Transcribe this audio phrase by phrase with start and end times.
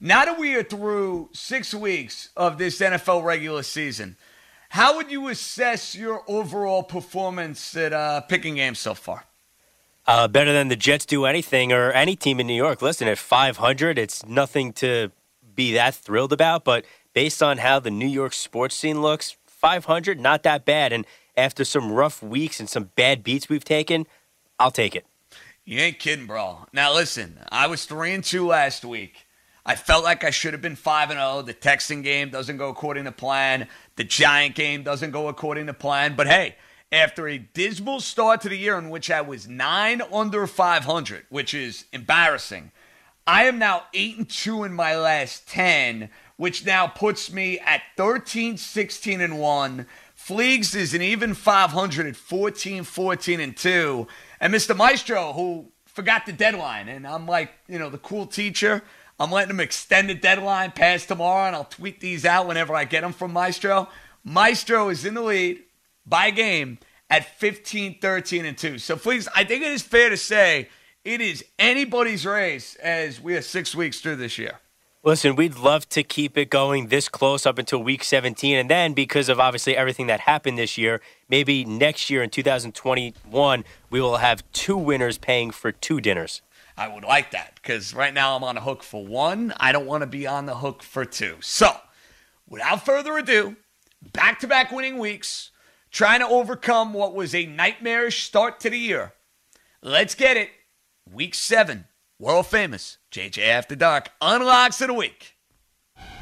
[0.00, 4.16] now that we are through six weeks of this NFL regular season,
[4.68, 9.24] how would you assess your overall performance at uh, picking games so far?
[10.06, 12.80] Uh, better than the Jets do anything or any team in New York.
[12.82, 15.10] Listen, at 500, it's nothing to
[15.54, 20.20] be that thrilled about, but based on how the New York sports scene looks, 500,
[20.20, 20.92] not that bad.
[20.92, 24.06] And after some rough weeks and some bad beats we've taken,
[24.58, 25.06] I'll take it.
[25.64, 26.66] You ain't kidding, bro.
[26.72, 29.25] Now listen, I was three and two last week.
[29.68, 31.42] I felt like I should have been five and zero.
[31.42, 33.66] The Texan game doesn't go according to plan.
[33.96, 36.14] The Giant game doesn't go according to plan.
[36.14, 36.54] But hey,
[36.92, 41.52] after a dismal start to the year in which I was nine under 500, which
[41.52, 42.70] is embarrassing,
[43.26, 47.82] I am now eight and two in my last ten, which now puts me at
[47.96, 49.86] 13, 16 and one.
[50.16, 54.06] Fleegs is an even 500 at 14, 14 and two,
[54.40, 54.76] and Mr.
[54.76, 58.84] Maestro who forgot the deadline, and I'm like, you know, the cool teacher.
[59.18, 62.84] I'm letting them extend the deadline past tomorrow, and I'll tweet these out whenever I
[62.84, 63.88] get them from Maestro.
[64.24, 65.62] Maestro is in the lead
[66.04, 66.78] by game
[67.08, 68.78] at 15, 13, and 2.
[68.78, 70.68] So please, I think it is fair to say
[71.04, 74.58] it is anybody's race as we are six weeks through this year.
[75.02, 78.56] Listen, we'd love to keep it going this close up until week 17.
[78.56, 83.64] And then, because of obviously everything that happened this year, maybe next year in 2021,
[83.88, 86.42] we will have two winners paying for two dinners.
[86.76, 89.54] I would like that because right now I'm on a hook for one.
[89.58, 91.36] I don't want to be on the hook for two.
[91.40, 91.74] So,
[92.46, 93.56] without further ado,
[94.12, 95.50] back to back winning weeks,
[95.90, 99.14] trying to overcome what was a nightmarish start to the year.
[99.82, 100.50] Let's get it.
[101.10, 101.86] Week seven,
[102.18, 105.34] world famous JJ After Dark unlocks of the week.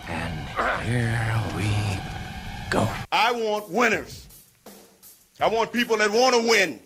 [0.07, 0.49] And
[0.87, 1.99] here we
[2.71, 2.89] go.
[3.11, 4.29] I want winners.
[5.41, 6.79] I want people that want to win.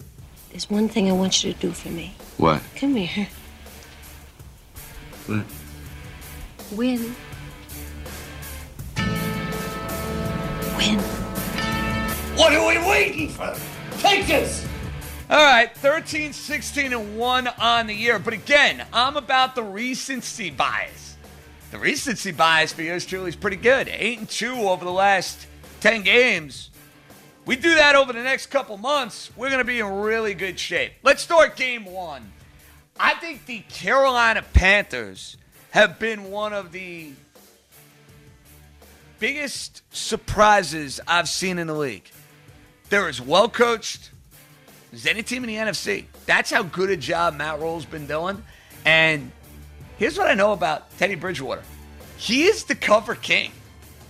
[0.51, 2.15] There's one thing I want you to do for me.
[2.39, 2.63] What?
[2.77, 3.29] Come here.
[5.29, 5.45] What?
[6.73, 7.15] Win.
[10.75, 10.99] Win.
[12.35, 13.55] What are we waiting for?
[13.99, 14.67] Take this!
[15.29, 18.19] All right, 13, 16, and 1 on the year.
[18.19, 21.19] But again, I'm about the recency bias.
[21.73, 23.89] The recency bias for yours truly is pretty good.
[23.89, 25.47] 8 and 2 over the last
[25.81, 26.71] 10 games.
[27.45, 30.59] We do that over the next couple months, we're going to be in really good
[30.59, 30.93] shape.
[31.03, 32.33] Let's start game one.
[33.01, 35.37] I think the Carolina Panthers
[35.71, 37.13] have been one of the
[39.19, 42.11] biggest surprises I've seen in the league.
[42.91, 44.11] They're as well coached
[44.93, 46.07] as any team in the NFC.
[46.27, 48.43] That's how good a job Matt Rhule's been doing.
[48.85, 49.31] And
[49.99, 51.63] here's what I know about Teddy Bridgewater
[52.17, 53.53] he is the cover king.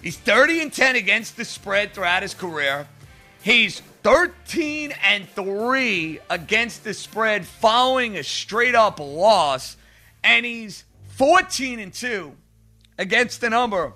[0.02, 2.86] He's 30 and 10 against the spread throughout his career.
[3.42, 9.76] He's 13 and 3 against the spread following a straight up loss.
[10.22, 10.84] And he's
[11.16, 12.32] 14 and 2
[12.98, 13.92] against the number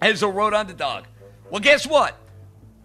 [0.00, 1.04] as a road underdog.
[1.50, 2.16] Well, guess what?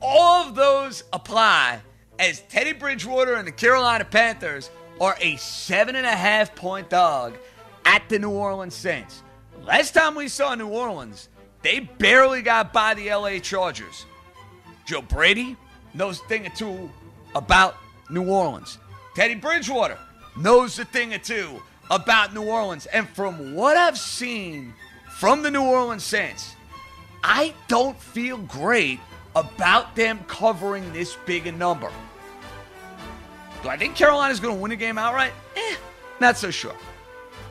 [0.01, 1.79] All of those apply
[2.19, 4.69] as Teddy Bridgewater and the Carolina Panthers
[4.99, 7.37] are a seven and a half point dog
[7.85, 9.23] at the New Orleans Saints.
[9.63, 11.29] Last time we saw New Orleans,
[11.61, 14.05] they barely got by the LA Chargers.
[14.85, 15.57] Joe Brady
[15.95, 16.89] knows a thing or two
[17.33, 17.77] about
[18.09, 18.77] New Orleans.
[19.15, 19.97] Teddy Bridgewater
[20.37, 22.85] knows a thing or two about New Orleans.
[22.87, 24.73] And from what I've seen
[25.09, 26.55] from the New Orleans Saints,
[27.23, 28.99] I don't feel great
[29.35, 31.91] about them covering this big a number.
[33.63, 35.33] Do I think Carolina's going to win the game outright?
[35.55, 35.75] Eh,
[36.19, 36.75] not so sure.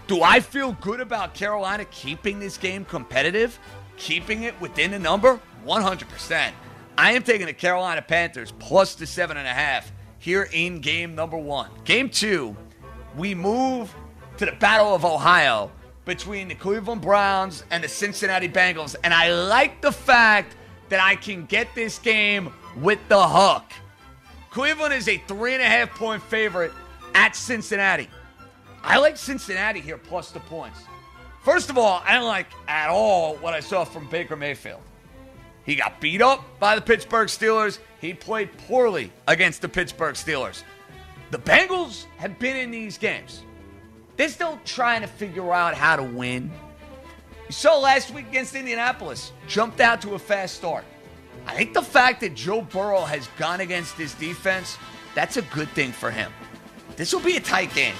[0.06, 3.58] Do I feel good about Carolina keeping this game competitive,
[3.96, 5.40] keeping it within the number?
[5.66, 6.52] 100%.
[6.96, 11.14] I am taking the Carolina Panthers plus the seven and a half here in game
[11.14, 11.70] number one.
[11.84, 12.56] Game two,
[13.16, 13.94] we move
[14.36, 15.72] to the Battle of Ohio
[16.04, 18.94] between the Cleveland Browns and the Cincinnati Bengals.
[19.02, 20.56] And I like the fact
[20.88, 23.64] that I can get this game with the hook.
[24.50, 26.72] Cleveland is a three and a half point favorite
[27.14, 28.08] at Cincinnati.
[28.82, 30.78] I like Cincinnati here plus the points.
[31.42, 34.80] First of all, I don't like at all what I saw from Baker Mayfield.
[35.64, 37.78] He got beat up by the Pittsburgh Steelers.
[38.00, 40.62] He played poorly against the Pittsburgh Steelers.
[41.30, 43.42] The Bengals have been in these games.
[44.16, 46.50] They're still trying to figure out how to win.
[47.46, 50.84] You saw last week against Indianapolis, jumped out to a fast start.
[51.46, 54.78] I think the fact that Joe Burrow has gone against this defense,
[55.14, 56.32] that's a good thing for him.
[56.96, 57.94] This will be a tight game.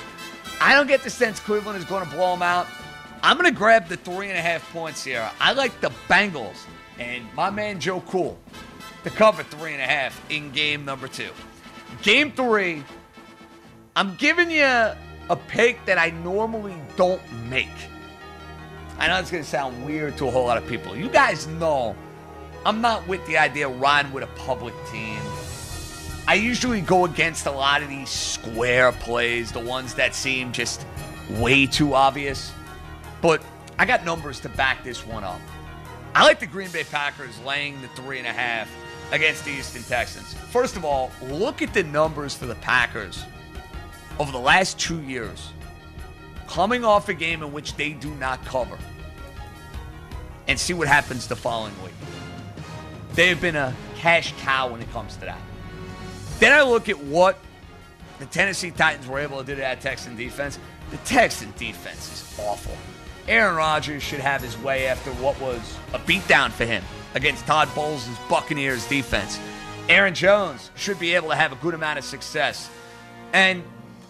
[0.60, 2.66] I don't get the sense Cleveland is going to blow them out.
[3.22, 5.28] I'm going to grab the three and a half points here.
[5.40, 6.66] I like the Bengals
[6.98, 8.38] and my man Joe Cool
[9.02, 11.30] to cover three and a half in game number two.
[12.02, 12.82] Game three,
[13.96, 17.68] I'm giving you a pick that I normally don't make.
[18.98, 20.96] I know it's going to sound weird to a whole lot of people.
[20.96, 21.96] You guys know
[22.64, 25.18] I'm not with the idea of riding with a public team.
[26.26, 30.86] I usually go against a lot of these square plays, the ones that seem just
[31.32, 32.52] way too obvious.
[33.20, 33.42] But
[33.78, 35.40] I got numbers to back this one up.
[36.14, 38.70] I like the Green Bay Packers laying the three and a half
[39.10, 40.32] against the Houston Texans.
[40.32, 43.24] First of all, look at the numbers for the Packers
[44.20, 45.50] over the last two years,
[46.46, 48.78] coming off a game in which they do not cover,
[50.46, 51.92] and see what happens the following week.
[53.14, 55.40] They have been a cash cow when it comes to that.
[56.38, 57.38] Then I look at what
[58.20, 60.60] the Tennessee Titans were able to do to that Texan defense.
[60.90, 62.76] The Texan defense is awful.
[63.26, 66.82] Aaron Rodgers should have his way after what was a beatdown for him
[67.14, 69.38] against Todd Bowles' Buccaneers defense.
[69.88, 72.70] Aaron Jones should be able to have a good amount of success.
[73.32, 73.62] And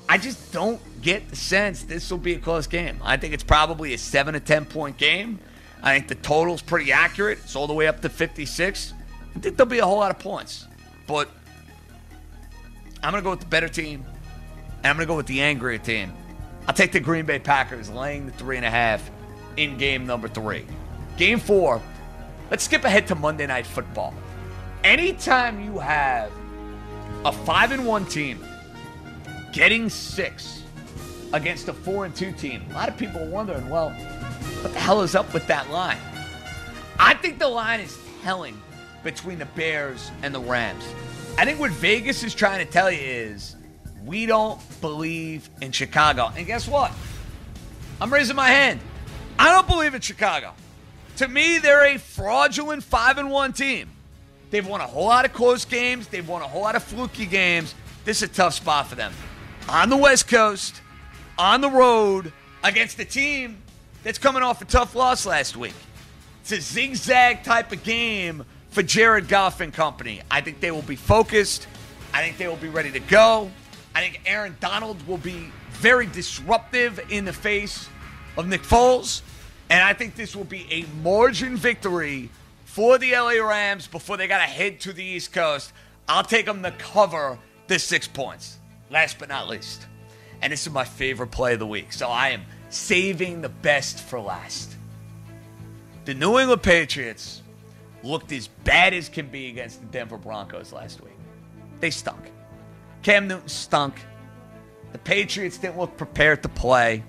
[0.08, 2.98] I just don't get the sense this will be a close game.
[3.02, 5.38] I think it's probably a 7 to 10 point game.
[5.82, 7.38] I think the total's pretty accurate.
[7.44, 8.94] It's all the way up to 56.
[9.36, 10.66] I think there'll be a whole lot of points.
[11.06, 11.28] But
[13.02, 14.04] I'm going to go with the better team,
[14.78, 16.12] and I'm going to go with the angrier team.
[16.66, 19.10] I'll take the Green Bay Packers laying the three and a half
[19.56, 20.66] in game number three.
[21.16, 21.80] Game four,
[22.50, 24.14] let's skip ahead to Monday Night Football.
[24.82, 26.30] Anytime you have
[27.24, 28.44] a five and one team
[29.52, 30.62] getting six
[31.32, 33.90] against a four and two team, a lot of people are wondering, well,
[34.62, 35.98] what the hell is up with that line?
[36.98, 38.60] I think the line is telling
[39.02, 40.84] between the Bears and the Rams.
[41.36, 43.56] I think what Vegas is trying to tell you is
[44.04, 46.30] we don't believe in Chicago.
[46.36, 46.92] And guess what?
[48.00, 48.80] I'm raising my hand.
[49.38, 50.52] I don't believe in Chicago.
[51.16, 53.90] To me, they're a fraudulent 5 and 1 team.
[54.50, 57.26] They've won a whole lot of close games, they've won a whole lot of fluky
[57.26, 57.74] games.
[58.04, 59.12] This is a tough spot for them.
[59.68, 60.80] On the West Coast,
[61.38, 62.32] on the road,
[62.62, 63.62] against a team
[64.02, 65.74] that's coming off a tough loss last week.
[66.42, 70.20] It's a zigzag type of game for Jared Goff and company.
[70.30, 71.66] I think they will be focused.
[72.12, 73.50] I think they will be ready to go.
[73.94, 77.88] I think Aaron Donald will be very disruptive in the face
[78.36, 79.22] of Nick Foles.
[79.70, 82.30] And I think this will be a margin victory
[82.64, 85.72] for the LA Rams before they got to head to the East Coast.
[86.08, 88.58] I'll take them to cover the six points.
[88.90, 89.86] Last but not least.
[90.42, 91.92] And this is my favorite play of the week.
[91.92, 94.76] So I am saving the best for last.
[96.04, 97.42] The New England Patriots
[98.02, 101.16] looked as bad as can be against the Denver Broncos last week.
[101.80, 102.30] They stunk.
[103.04, 103.94] Cam Newton stunk.
[104.92, 107.04] The Patriots didn't look prepared to play.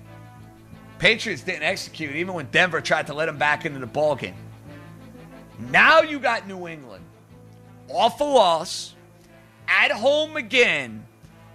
[0.98, 4.34] Patriots didn't execute even when Denver tried to let them back into the ballgame.
[5.70, 7.04] Now you got New England
[7.88, 8.94] off a loss
[9.68, 11.06] at home again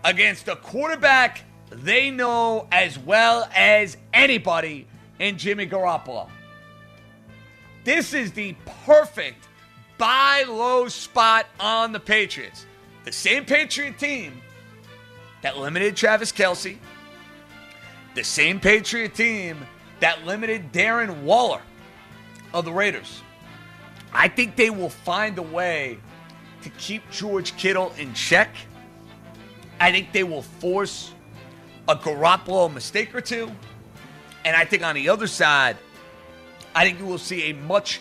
[0.03, 4.87] against a quarterback they know as well as anybody
[5.19, 6.29] in Jimmy Garoppolo.
[7.83, 8.55] This is the
[8.85, 9.47] perfect
[9.97, 12.65] buy low spot on the Patriots.
[13.03, 14.41] The same Patriot team
[15.41, 16.77] that limited Travis Kelce,
[18.13, 19.65] the same Patriot team
[19.99, 21.61] that limited Darren Waller
[22.53, 23.21] of the Raiders.
[24.13, 25.97] I think they will find a way
[26.63, 28.55] to keep George Kittle in check.
[29.79, 31.13] I think they will force
[31.87, 33.49] a Garoppolo mistake or two.
[34.45, 35.77] And I think on the other side,
[36.75, 37.99] I think you will see a much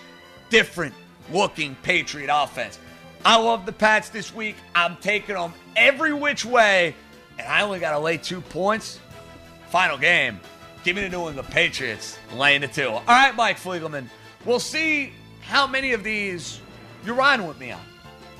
[0.48, 0.94] different
[1.30, 2.78] looking Patriot offense.
[3.24, 4.56] I love the Pats this week.
[4.74, 6.94] I'm taking them every which way,
[7.38, 8.98] and I only got to lay two points.
[9.68, 10.40] Final game.
[10.84, 12.88] Give me the New England Patriots laying the two.
[12.88, 14.06] All right, Mike Fliegelman.
[14.46, 15.12] We'll see
[15.42, 16.60] how many of these
[17.04, 17.80] you're riding with me on.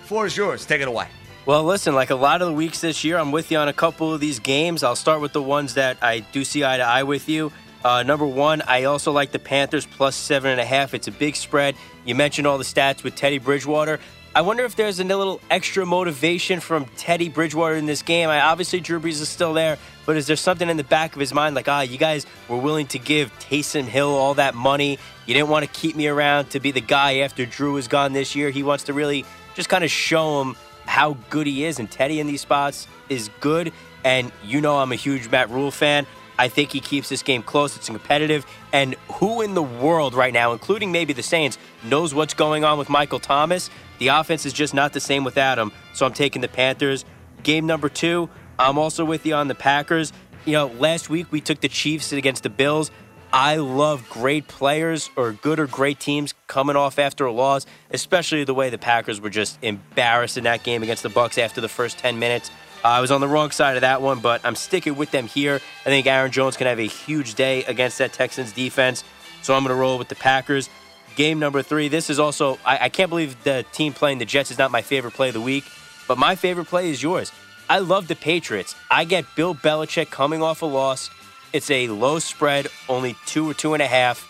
[0.04, 0.64] Floor is yours.
[0.64, 1.06] Take it away.
[1.44, 3.72] Well, listen, like a lot of the weeks this year, I'm with you on a
[3.72, 4.82] couple of these games.
[4.82, 7.52] I'll start with the ones that I do see eye to eye with you.
[7.84, 10.94] Uh, number one, I also like the Panthers plus seven and a half.
[10.94, 11.76] It's a big spread.
[12.04, 14.00] You mentioned all the stats with Teddy Bridgewater.
[14.32, 18.28] I wonder if there's a little extra motivation from Teddy Bridgewater in this game.
[18.28, 21.20] I, obviously, Drew Brees is still there, but is there something in the back of
[21.20, 25.00] his mind like, ah, you guys were willing to give Taysom Hill all that money?
[25.26, 28.12] You didn't want to keep me around to be the guy after Drew is gone
[28.12, 28.50] this year.
[28.50, 29.24] He wants to really
[29.56, 30.54] just kind of show him
[30.86, 31.80] how good he is.
[31.80, 33.72] And Teddy in these spots is good.
[34.04, 36.06] And you know, I'm a huge Matt Rhule fan.
[36.40, 37.76] I think he keeps this game close.
[37.76, 38.46] It's competitive.
[38.72, 42.78] And who in the world right now, including maybe the Saints, knows what's going on
[42.78, 43.68] with Michael Thomas?
[43.98, 45.70] The offense is just not the same without him.
[45.92, 47.04] So I'm taking the Panthers.
[47.42, 50.14] Game number two, I'm also with you on the Packers.
[50.46, 52.90] You know, last week we took the Chiefs against the Bills.
[53.34, 58.44] I love great players or good or great teams coming off after a loss, especially
[58.44, 61.68] the way the Packers were just embarrassed in that game against the Bucs after the
[61.68, 62.50] first 10 minutes.
[62.82, 65.26] Uh, I was on the wrong side of that one, but I'm sticking with them
[65.26, 65.56] here.
[65.56, 69.04] I think Aaron Jones can have a huge day against that Texans defense,
[69.42, 70.70] so I'm going to roll with the Packers.
[71.16, 71.88] Game number three.
[71.88, 74.80] This is also, I, I can't believe the team playing the Jets is not my
[74.80, 75.64] favorite play of the week,
[76.08, 77.32] but my favorite play is yours.
[77.68, 78.74] I love the Patriots.
[78.90, 81.10] I get Bill Belichick coming off a loss.
[81.52, 84.26] It's a low spread, only two or two and a half,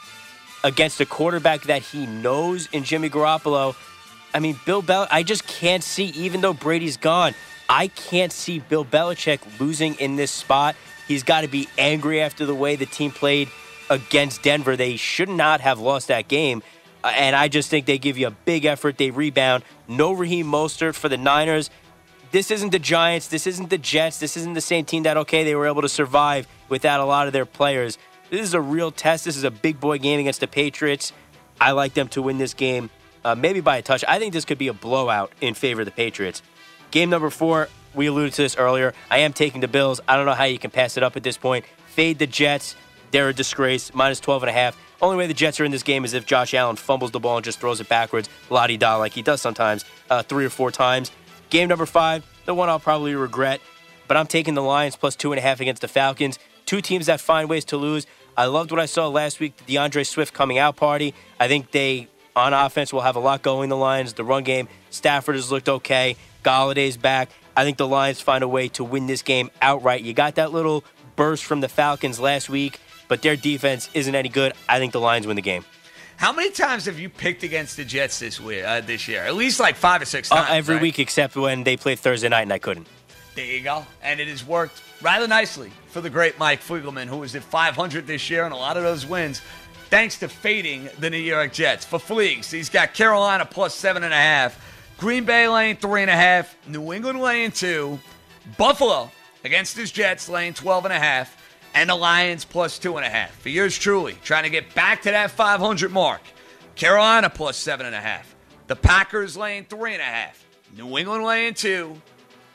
[0.64, 3.76] against a quarterback that he knows in Jimmy Garoppolo.
[4.34, 7.34] I mean, Bill Bel, I just can't see, even though Brady's gone,
[7.70, 10.74] I can't see Bill Belichick losing in this spot.
[11.06, 13.48] He's got to be angry after the way the team played
[13.88, 14.76] against Denver.
[14.76, 16.64] They should not have lost that game.
[17.04, 18.98] Uh, and I just think they give you a big effort.
[18.98, 19.62] They rebound.
[19.86, 21.70] No Raheem Mostert for the Niners.
[22.32, 23.28] This isn't the Giants.
[23.28, 24.18] This isn't the Jets.
[24.18, 27.28] This isn't the same team that, okay, they were able to survive without a lot
[27.28, 27.98] of their players.
[28.30, 29.24] This is a real test.
[29.24, 31.12] This is a big boy game against the Patriots.
[31.60, 32.90] I like them to win this game,
[33.24, 34.04] uh, maybe by a touch.
[34.08, 36.42] I think this could be a blowout in favor of the Patriots.
[36.90, 38.94] Game number four, we alluded to this earlier.
[39.10, 40.00] I am taking the Bills.
[40.08, 41.64] I don't know how you can pass it up at this point.
[41.86, 42.74] Fade the Jets.
[43.10, 43.92] They're a disgrace.
[43.94, 44.76] Minus 12 and a half.
[45.02, 47.36] Only way the Jets are in this game is if Josh Allen fumbles the ball
[47.36, 50.50] and just throws it backwards, la di da, like he does sometimes, uh, three or
[50.50, 51.10] four times.
[51.48, 53.60] Game number five, the one I'll probably regret,
[54.08, 56.38] but I'm taking the Lions plus two and a half against the Falcons.
[56.66, 58.06] Two teams that find ways to lose.
[58.36, 61.14] I loved what I saw last week, the DeAndre Swift coming out party.
[61.38, 64.12] I think they, on offense, we'll have a lot going, the Lions.
[64.14, 66.16] The run game, Stafford has looked okay.
[66.44, 67.28] Golladay's back.
[67.56, 70.02] I think the Lions find a way to win this game outright.
[70.02, 70.84] You got that little
[71.16, 74.54] burst from the Falcons last week, but their defense isn't any good.
[74.68, 75.64] I think the Lions win the game.
[76.16, 79.22] How many times have you picked against the Jets this week, uh, this year?
[79.24, 80.48] At least like five or six Uh, times.
[80.52, 80.82] every right?
[80.82, 82.86] week except when they played Thursday night and I couldn't.
[83.34, 83.86] There you go.
[84.02, 88.06] And it has worked rather nicely for the great Mike Fliegelman, who is at 500
[88.06, 89.40] this year, and a lot of those wins
[89.90, 91.84] thanks to fading the New York Jets.
[91.84, 94.58] For Fleegs, he's got Carolina plus seven and a half,
[94.98, 97.98] Green Bay laying three and a half, New England laying two,
[98.56, 99.10] Buffalo
[99.44, 101.36] against his Jets laying 12 and a half,
[101.74, 103.32] and the Lions plus two and a half.
[103.40, 106.20] For yours truly, trying to get back to that 500 mark.
[106.76, 108.34] Carolina plus seven and a half.
[108.66, 110.44] The Packers laying three and a half.
[110.76, 112.00] New England laying two.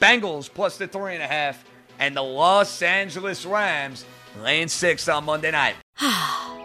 [0.01, 1.63] Bengals plus the three and a half.
[2.00, 4.06] And the Los Angeles Rams
[4.42, 5.75] laying six on Monday night.